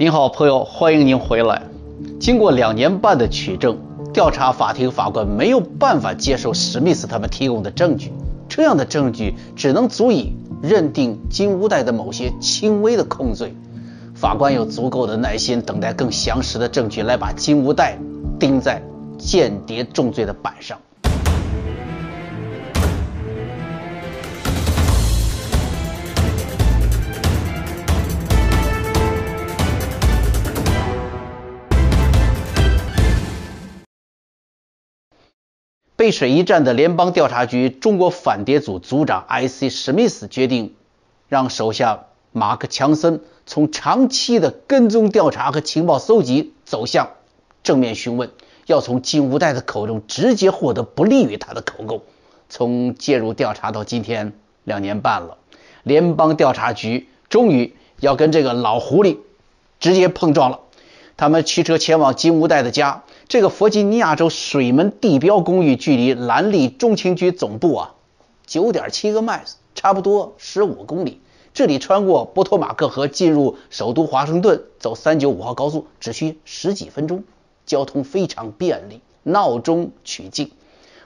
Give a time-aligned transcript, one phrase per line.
[0.00, 1.60] 您好，朋友，欢迎您回来。
[2.18, 3.76] 经过两年半的取证，
[4.14, 8.10] 调查法庭法官没有办法接受史密斯他们提供的证据，
[8.48, 13.54] 这样的证据只能足以认定金乌代的某些轻微的控罪。
[14.14, 17.98] 法官有足够的耐心等待更详实的证据来把金乌代
[18.38, 18.80] 钉在
[19.18, 20.78] 间谍重罪的板上。
[36.00, 39.68] 背水一战的联邦调查局中国反谍组组长 I.C.
[39.68, 40.74] 史密斯决定，
[41.28, 47.10] 让手下马克·强森从长期的跟踪调查和情报搜集走向
[47.62, 48.30] 正面询问，
[48.64, 52.00] 要从金无代的口中直接获得不利于他的口供。
[52.48, 54.32] 从介入调查到今天
[54.64, 55.36] 两年半了，
[55.82, 59.18] 联邦调查局终于要跟这个老狐狸
[59.78, 60.60] 直接碰撞了。
[61.20, 63.02] 他们驱车前往金乌代的家。
[63.28, 67.94] 这个弗吉尼亚州水门地标公寓距离兰利中情局总部啊，
[68.46, 71.20] 九点七个迈斯差不多十五公里。
[71.52, 77.22] 这里穿过波托马克河进入首都华盛顿，走三九五号高速只需十几分钟，
[77.66, 80.50] 交通非常便利，闹中取静。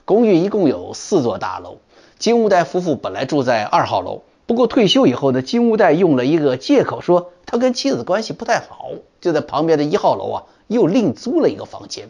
[0.04, 1.78] 公寓一共有四座大楼，
[2.20, 10.44] 金乌代夫妇本来住在二号楼，不过退休以后呢，金乌代用了一个借口说他跟妻子关系不太好，就在旁边的一号楼啊。
[10.66, 12.08] 又另租了一个房间，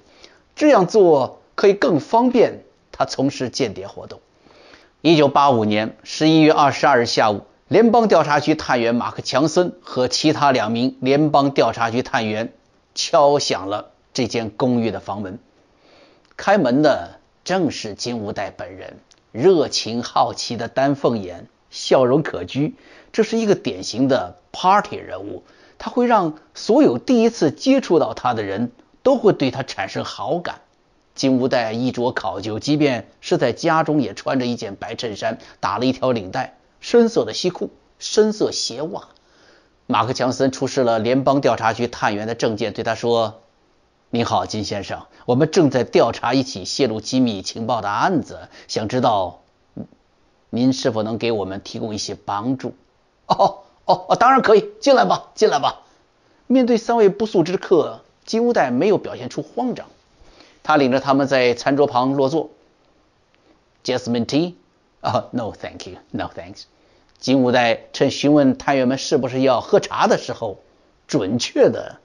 [0.54, 4.20] 这样做可以更方便他从事间谍活动。
[5.00, 12.52] 一九八五年十一月二十二日下午，联邦调查局探员马克·强森和其他两名联邦调查局探员
[12.94, 15.40] 敲响了这间公寓的房门。
[16.36, 18.98] 开门的正是金吾代本人，
[19.32, 22.74] 热情好奇的丹凤眼，笑容可掬，
[23.12, 25.42] 这是一个典型的 party 人物。
[25.76, 28.70] 他会让所有第一次接触到他的人
[29.02, 30.60] 都会对他产生好感。
[31.16, 39.08] 金无代衣着考究，即便是在家中也穿着一件白衬衫，打了一条领带，深色的西裤，深色鞋袜。
[39.86, 43.42] 马克·强森出示了联邦调查局探员的证件，对他说
[44.10, 49.42] ：“您好，金先生，我们正在调查一起泄露机密情报的案子，想知道
[50.54, 52.74] 您是否能给我们提供一些帮助。”
[53.26, 53.60] 哦。
[53.86, 55.82] 哦哦，当然可以，进来吧，进来吧。
[56.46, 59.88] 面对三位不速之客，金乌代没有表现出慌张，
[60.62, 62.48] 他领着他们在餐桌旁落座。
[63.84, 64.54] Jasmine tea？
[65.02, 66.62] 啊，No，thank you，No thanks。
[67.18, 70.60] 金乌代趁询问探员们是不是要喝茶的时候，
[71.06, 71.98] 准确的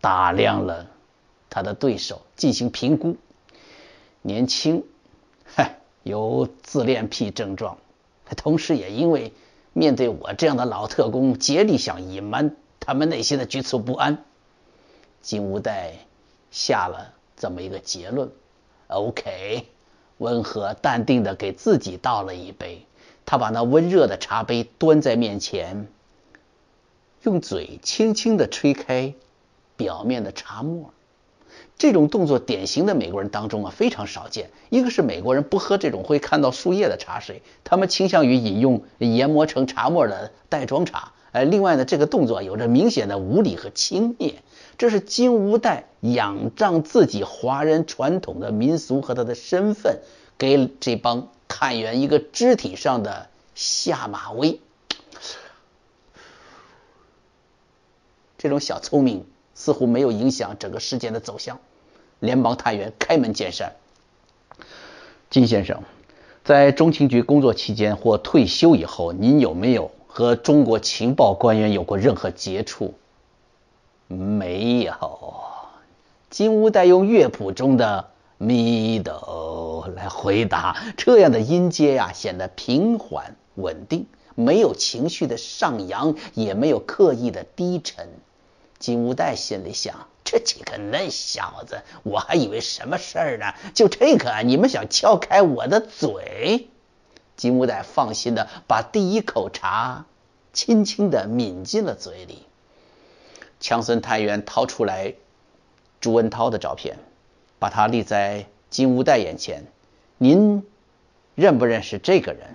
[0.00, 0.86] 打量了
[1.50, 3.16] 他的对手，进行评估。
[4.22, 4.84] 年轻，
[5.44, 7.78] 嗨，有自恋癖症状，
[8.36, 9.32] 同时也因为。
[9.76, 14.24] 面对我这样的老特工，竭力想隐瞒他们内心的局促不安。
[15.20, 15.94] 金无代
[16.52, 18.30] 下了这么一个结论
[18.86, 19.66] ：OK，
[20.18, 22.86] 温和淡定的给自己倒了一杯。
[23.26, 25.88] 他把那温热的茶杯端在面前，
[27.24, 29.12] 用嘴轻轻的吹开
[29.76, 30.94] 表面的茶沫。
[31.76, 34.50] 这种动作典型的美国人当中啊非常少见。
[34.70, 41.12] 一个是美国人不喝这种会看到树叶的茶水，他们倾向于饮用研磨成茶沫的袋装茶。
[41.32, 44.34] 呃，另外呢，这个动作有着明显的无礼和轻蔑。
[44.78, 49.98] 这是金无代仰仗自己华人传统的民俗和他的身份，
[50.38, 54.60] 给这帮探员一个肢体上的下马威。
[58.38, 59.26] 这种小聪明。
[59.54, 61.58] 似乎没有影响整个事件的走向。
[62.20, 63.72] 联邦探员开门见山
[65.30, 65.82] ：“金先生，
[66.44, 72.94] 在中情局工作期间或退休以后，您有没有和中国情报官员有过任何接触
[74.08, 75.34] ？”“没有。”
[76.30, 88.08] 金乌代用乐谱中的咪哆来回答，这样的音阶呀显得平缓稳定，没有情绪的上扬，也没有刻意的低沉。
[88.78, 93.54] 金无代心里想：这几个嫩小子，我还以为什么事儿呢？
[93.72, 96.68] 就这个，你们想撬开我的嘴？
[97.36, 100.04] 金无代放心的把第一口茶
[100.52, 102.44] 轻轻的抿进了嘴里。
[103.58, 105.14] 强森探员掏出来
[106.00, 106.98] 朱文涛的照片，
[107.58, 109.64] 把他立在金无代眼前。
[110.18, 110.66] 您
[111.34, 112.54] 认不认识这个人？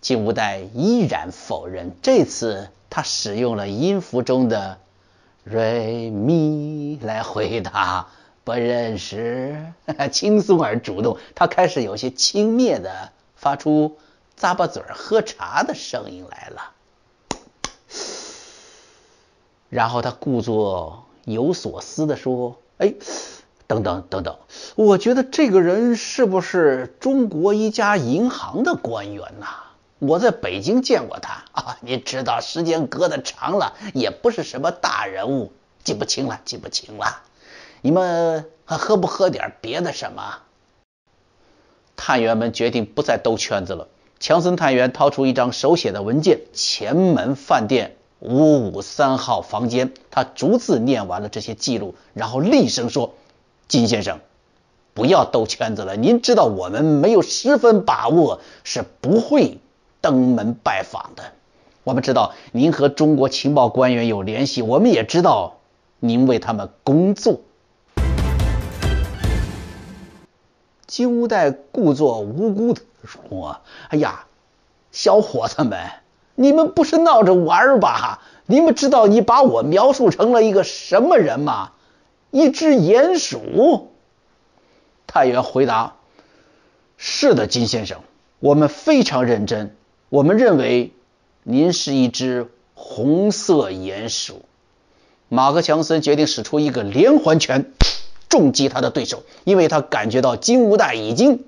[0.00, 1.94] 金无代依然否认。
[2.02, 4.79] 这次他使用了音符中的。
[5.50, 8.06] 瑞咪来回答，
[8.44, 9.72] 不认识，
[10.12, 11.18] 轻松而主动。
[11.34, 13.98] 他开始有些轻蔑的发出
[14.38, 16.70] 咂巴嘴喝茶的声音来了。
[19.68, 22.94] 然后他故作有所思的说：“哎，
[23.66, 24.36] 等等等等，
[24.76, 29.46] 我觉得这个人是不是中国一家银行的官员呐？
[30.00, 35.52] 我在北京见过他啊，你知道，时间隔得长了，也不是什么大人物，
[35.84, 37.22] 记不清了，记不清了。
[37.82, 40.38] 你们还喝不喝点别的什么？”
[41.96, 43.88] 探员们决定不再兜圈子了。
[44.18, 47.96] 强森探员掏出一张手写的文件，前门饭店。
[48.20, 53.14] 五五三号房间，他逐字念完了这些记录，然后厉声说
[53.66, 54.20] ：“金先生，
[54.92, 55.96] 不要兜圈子了。
[55.96, 59.58] 您知道我们没有十分把握是不会
[60.00, 61.24] 登门拜访的。
[61.84, 65.58] 我们知道您和中国情报官员有联系，我们也知道
[65.98, 67.40] 您为他们工作。”
[70.86, 73.60] 金吾代故作无辜的说
[73.90, 74.26] ：“哎呀，
[74.92, 75.90] 小伙子们。”
[76.36, 78.22] 你们不是闹着玩吧？
[78.46, 81.72] 你们知道你把我描述成了一个什么人吗？
[82.30, 83.90] 一只鼹鼠。
[85.06, 85.96] 探员回答
[86.96, 88.00] ：“是的，金先生，
[88.38, 89.76] 我们非常认真。
[90.10, 90.92] 我们认为
[91.42, 94.42] 您是一只红色鼹鼠。”
[95.32, 97.72] 马克强森决定使出一个连环拳，
[98.28, 101.44] 重击他的对手，因为他感觉到金无代已经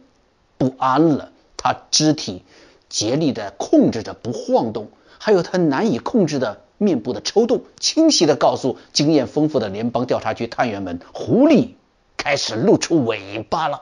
[0.56, 2.44] 不安了，他肢体。
[2.88, 11.70] 竭力地控制着不晃动，还有他难以控制的面部的抽动，清晰地告诉经验丰富的联邦调查局探员们：狐狸
[12.18, 13.80] 开始露出尾巴了。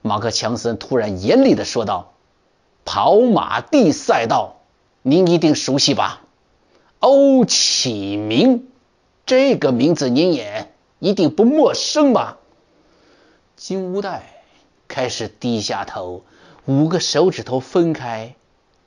[0.00, 2.12] 马克·强森突然严厉地说道
[2.84, 4.60] ：“跑马地赛道，
[5.02, 6.22] 您一定熟悉吧？
[7.00, 8.68] 欧启明
[9.26, 12.38] 这个名字您也一定不陌生吧？”
[13.56, 14.42] 金乌代
[14.88, 16.22] 开始低下头。
[16.66, 18.36] 五个手指头分开，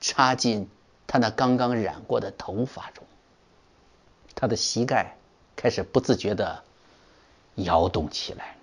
[0.02, 0.68] 插进
[1.06, 3.04] 他那刚刚染过的头发中。
[4.34, 5.16] 他的膝盖
[5.56, 6.64] 开始不自觉地
[7.54, 8.58] 摇动起来。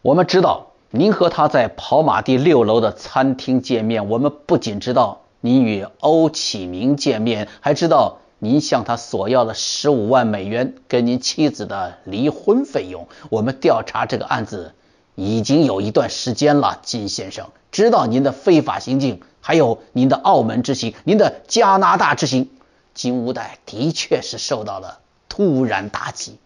[0.00, 4.08] 我们知道您和他在跑马地六楼的餐厅见面。
[4.08, 13.08] 我们不仅知道您与欧启明见面，还知道您向他索要了十五万美元跟您妻子的离婚费用。
[13.30, 14.72] 我们调查这个案子。
[15.18, 22.50] 已经有一段时间了，金先生知道您的非法行径，还有您的澳门之行，您的加拿大之行。
[22.92, 24.98] 金无代的确是受到了
[25.30, 26.36] 突然打击，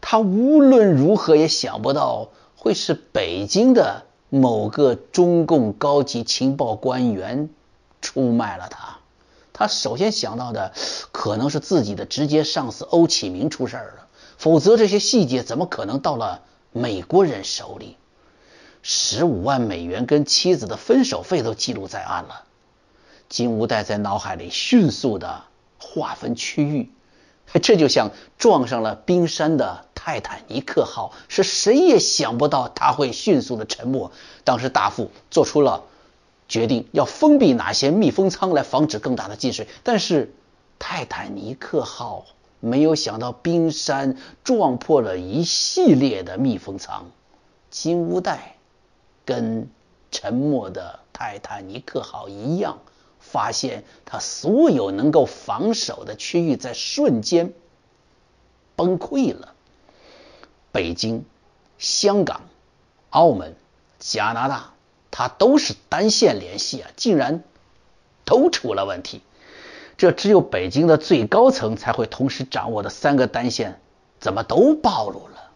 [0.00, 2.30] 他无论如何也想不到
[2.66, 7.48] 会是北京的某个中共高级情报官员
[8.00, 8.98] 出卖了他。
[9.52, 10.72] 他首先想到的
[11.12, 16.42] 可能是自己的直接上司欧启明出事了，否则这些细节怎么可能到了
[16.72, 17.96] 美国人手里？
[18.82, 22.42] 十五万美元跟妻子的分手费都记录在案了。
[23.28, 25.44] 金无代在脑海里迅速的
[25.78, 26.90] 划分区域，
[27.62, 34.12] 这就像撞上了冰山的泰坦尼克号，是谁也想不到他会迅速的沉没。
[34.44, 35.82] 当时大副做出了
[36.46, 40.32] 决定，要封闭哪些密封舱来防止更大的进水，但是
[40.78, 42.24] 泰坦尼克号
[42.60, 47.10] 没有想到冰山撞破了一系列的密封舱。
[47.68, 48.52] 金乌代。
[49.24, 49.68] 跟
[50.12, 52.78] 沉没的泰坦尼克号一样，
[53.18, 57.52] 发现它所有能够防守的区域在瞬间
[58.76, 59.54] 崩溃了。
[60.76, 61.24] 北京、
[61.78, 62.42] 香港、
[63.08, 63.56] 澳门、
[63.98, 64.74] 加拿大，
[65.10, 67.42] 它都是单线联系啊，竟然
[68.26, 69.22] 都出了问题。
[69.96, 73.80] 这只有北京的最高层才会同时掌握的三个单线，
[74.20, 75.50] 怎么都暴露了？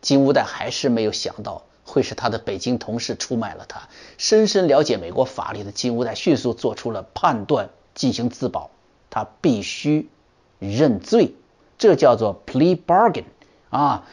[0.00, 1.64] 金乌代还是没有想到。
[1.84, 3.90] 会是他的北京同事出卖了他。
[4.16, 8.70] 深深了解美国法律的金乌代迅速做出了判断，进行自保。
[9.10, 10.08] 他必须
[10.58, 11.34] 认罪，
[11.76, 13.24] 这叫做 plea bargain
[13.76, 14.06] 啊，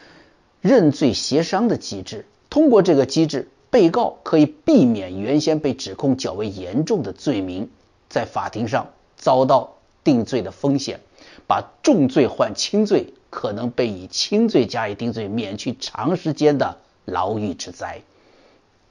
[0.60, 2.26] 认罪协商的机制。
[2.50, 7.70] 通过这个机制，被告可以避免原先被指控较为严重的罪名
[8.08, 11.00] 在法庭上遭到定罪的风险，
[11.46, 16.78] 把重罪换轻罪，可能被以轻罪加以定罪，免去长时间的。
[17.04, 18.00] 牢狱之灾，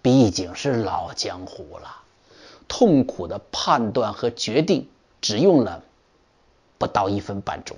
[0.02, 2.02] 毕竟是老江湖了。
[2.68, 4.90] 痛苦的判断和决定
[5.22, 5.82] 只用了
[6.78, 7.78] 不到一分半钟。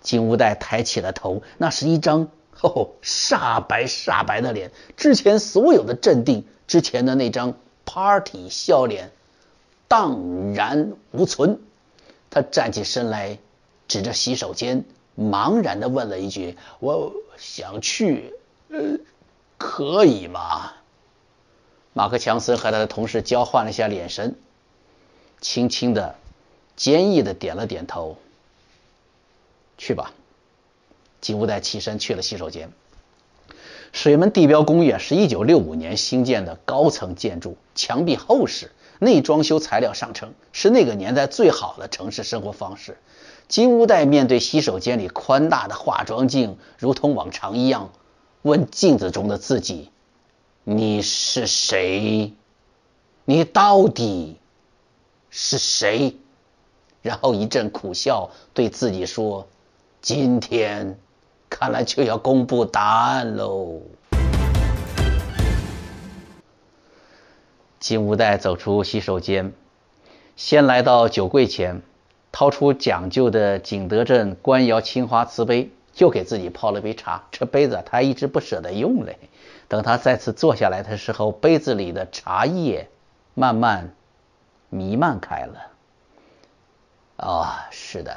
[0.00, 2.28] 金无代抬起了头，那是一张
[2.60, 7.54] 哦煞白煞白的脸，之前所有的镇定，之前的那张
[7.84, 9.10] party 笑脸
[9.88, 11.60] 荡然无存。
[12.30, 13.38] 他站起身来，
[13.88, 14.84] 指着洗手间，
[15.18, 18.34] 茫然的问了一句：“我想去。”
[18.70, 18.98] 呃。
[19.62, 20.72] 可以吗？
[21.92, 24.34] 马克·强森和他的同事交换了一下眼神，
[25.42, 26.14] 轻轻的、
[26.76, 28.16] 坚毅的点了点头。
[29.80, 30.12] 去吧。
[31.22, 32.70] 金无代起身去了洗手间。
[33.92, 42.98] 水门地标公寓是一九六五年兴建的高层建筑，墙壁厚实，内装修材料上乘，是那个年代最好的城市生活方式。
[43.48, 47.90] 金无代面对洗手间里宽大的化妆镜，如同往常一样，
[48.42, 49.90] 问镜子中的自己
[50.62, 52.34] ：“你是谁？
[53.24, 54.36] 你到底
[55.30, 56.16] 是谁？”
[57.02, 59.48] 然后一阵苦笑，对自己说
[60.00, 60.98] ：“今天。”
[61.50, 63.82] 看来就要公布答案喽。
[67.80, 69.52] 金无代走出洗手间，
[70.36, 71.82] 先来到酒柜前，
[72.30, 77.24] 掏出讲究的景德镇官窑青花瓷杯，又给自己泡了杯茶。
[77.32, 79.18] 这杯子他一直不舍得用嘞。
[79.66, 82.88] 等他再次坐下来的时候，杯子里的茶叶
[83.34, 83.92] 慢慢
[84.68, 85.66] 弥漫开了。
[87.16, 88.16] 啊，是的，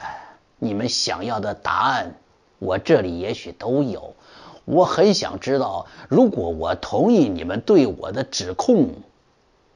[0.63, 2.15] 你们想要的答案。
[2.59, 4.15] 我这里也许都有，
[4.63, 8.91] 我很想知道，如果我同意你们对我的指控，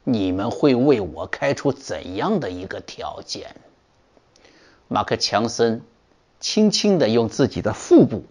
[0.06, 3.58] 你们会为我开出怎样的一个条件？
[4.88, 5.82] 马克·强森
[6.40, 8.24] 轻轻地用自己的腹部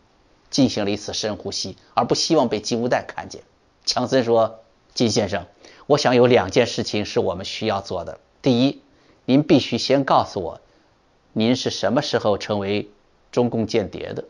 [0.48, 3.42] 进行了一次深呼吸，而不希望被金乌带看见。
[3.84, 4.60] 强森说
[4.94, 5.44] ：“金先生，
[5.86, 8.18] 我想有两件事情是我们需要做的。
[8.40, 8.80] 第一，
[9.26, 10.62] 您必须先告诉我，
[11.38, 12.88] 您是什么时候成为
[13.31, 14.25] 中共间谍的。”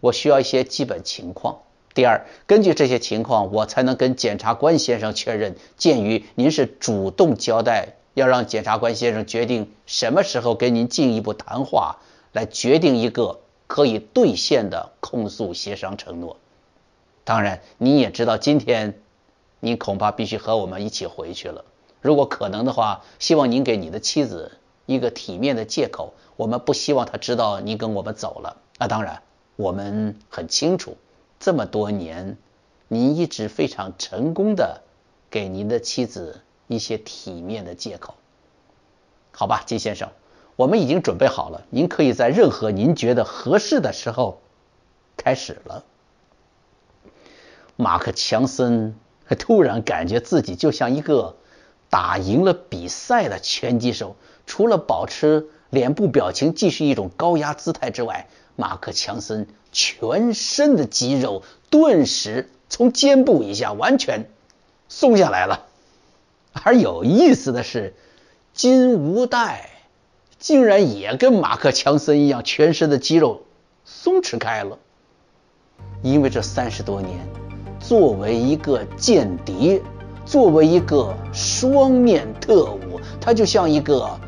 [0.00, 1.58] 我需要一些基本情况。
[1.92, 5.54] 第二，根据这些情况，我才能跟检察官先生确认。
[5.76, 11.98] 鉴于您是主动交代，要让检察官先生决定什么时候跟您进一步谈话，
[12.32, 16.38] 来决定一个可以兑现的控诉协商承诺。
[17.24, 18.98] 当然，你也知道，今天
[19.60, 21.66] 您恐怕必须和我们一起回去了。
[22.00, 24.52] 如果可能的话，希望您给你的妻子
[24.86, 26.14] 一个体面的借口。
[26.36, 28.56] 我们不希望他知道你跟我们走了。
[28.78, 29.22] 那当然。
[29.58, 30.98] 我们很清楚，
[31.40, 32.36] 这么多年，
[32.88, 34.82] 您一直非常成功的
[35.30, 38.16] 给您的妻子一些体面的借口。
[39.32, 40.10] 好吧，金先生，
[40.56, 44.42] 我们已经准备好了，您可以在任何您觉得合适的时候
[45.16, 45.82] 开始了。
[47.76, 48.94] 马克·强森
[49.38, 51.36] 突然感觉自己就像一个
[51.88, 54.16] 打赢了比赛的拳击手，
[54.46, 58.28] 除了保持脸部表情继续一种高压姿态之外。
[58.58, 64.30] 马克·强森全身的肌肉顿时从肩部以下完全
[64.88, 65.66] 松下来了，
[66.54, 67.94] 而有意思的是，
[68.54, 69.68] 金无代
[70.38, 73.42] 竟然也跟马克·强森一样，全身的肌肉
[73.84, 74.78] 松弛开了。
[76.00, 77.28] 因为这三十多年，
[77.78, 79.82] 作为一个间谍，
[80.24, 84.18] 作为一个双面特务，他就像一个。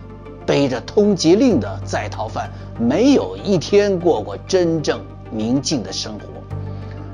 [0.48, 2.50] 背着通缉令的在逃犯，
[2.80, 4.98] 没有一天过过真正
[5.30, 6.26] 宁静的生活。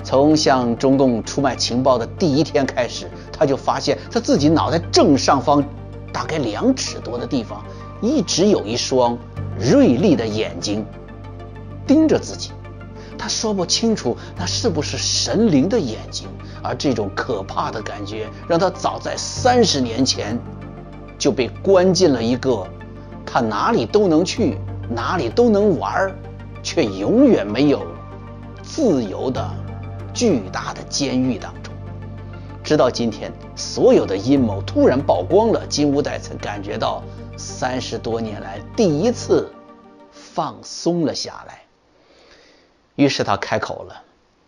[0.04, 5.64] 从向中共出卖情报的第一天开始，他就发现他自己脑袋正上方，
[6.12, 7.64] 大概两尺多的地方，
[8.00, 9.18] 一直有一双
[9.58, 10.86] 锐利的眼睛
[11.88, 12.52] 盯着自己。
[13.18, 16.28] 他说不清楚那是不是神灵的眼睛，
[16.62, 20.38] 而这种可怕的感觉，让他早在三十年前
[21.18, 22.64] 就被关进了一个。
[23.34, 24.56] 他哪里都能去，
[24.88, 26.16] 哪里都能玩，
[26.62, 27.84] 却永远没有
[28.62, 29.44] 自由的
[30.14, 31.74] 巨大的监狱当中。
[32.62, 37.02] 直到今天，所有的阴谋突然曝光了，金无代才感觉到
[37.36, 39.50] 三十多年来第一次
[40.12, 41.62] 放松了下来。
[42.94, 44.04] 于是他开口了：“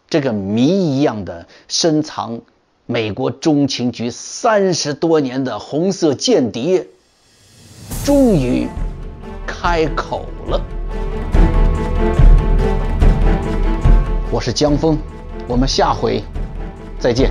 [0.09, 2.41] 这个谜一样的深藏
[2.87, 6.87] 美国中情局三十多年的红色间谍。”
[8.05, 8.69] 终于
[9.47, 10.61] 开口了。
[14.31, 14.99] 我是江峰，
[15.47, 16.23] 我们下回
[16.99, 17.31] 再见。